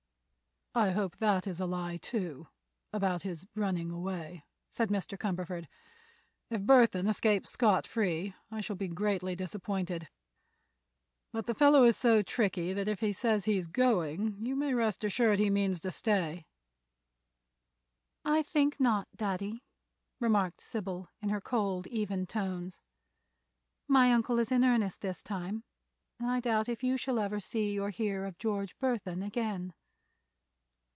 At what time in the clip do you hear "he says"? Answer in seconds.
13.01-13.43